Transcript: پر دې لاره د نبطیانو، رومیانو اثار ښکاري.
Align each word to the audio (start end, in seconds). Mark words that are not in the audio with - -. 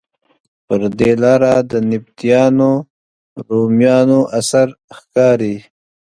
پر 0.65 0.81
دې 0.99 1.11
لاره 1.23 1.53
د 1.71 1.73
نبطیانو، 1.91 2.73
رومیانو 3.47 4.19
اثار 4.39 4.69
ښکاري. 4.97 5.55